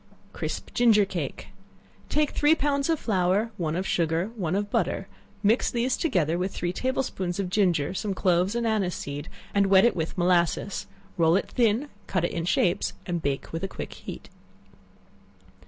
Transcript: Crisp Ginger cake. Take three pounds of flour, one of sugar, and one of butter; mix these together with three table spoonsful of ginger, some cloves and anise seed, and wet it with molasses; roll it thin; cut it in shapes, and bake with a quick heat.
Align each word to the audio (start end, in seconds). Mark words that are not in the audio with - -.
Crisp 0.33 0.73
Ginger 0.73 1.05
cake. 1.05 1.49
Take 2.09 2.31
three 2.31 2.55
pounds 2.55 2.89
of 2.89 2.99
flour, 2.99 3.51
one 3.57 3.75
of 3.75 3.85
sugar, 3.85 4.21
and 4.23 4.35
one 4.35 4.55
of 4.55 4.71
butter; 4.71 5.07
mix 5.43 5.69
these 5.69 5.95
together 5.95 6.39
with 6.39 6.51
three 6.51 6.73
table 6.73 7.03
spoonsful 7.03 7.39
of 7.43 7.51
ginger, 7.51 7.93
some 7.93 8.15
cloves 8.15 8.55
and 8.55 8.65
anise 8.65 8.95
seed, 8.95 9.29
and 9.53 9.67
wet 9.67 9.85
it 9.85 9.95
with 9.95 10.17
molasses; 10.17 10.87
roll 11.17 11.35
it 11.35 11.51
thin; 11.51 11.87
cut 12.07 12.25
it 12.25 12.31
in 12.31 12.45
shapes, 12.45 12.93
and 13.05 13.21
bake 13.21 13.53
with 13.53 13.61
a 13.63 13.67
quick 13.67 13.93
heat. 13.93 14.29